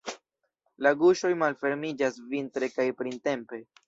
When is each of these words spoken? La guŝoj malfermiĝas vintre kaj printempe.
La 0.85 0.93
guŝoj 1.01 1.29
malfermiĝas 1.41 2.17
vintre 2.31 2.71
kaj 2.79 2.87
printempe. 3.03 3.61